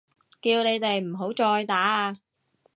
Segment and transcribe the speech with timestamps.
[0.41, 2.17] 叫你哋唔好再打啊！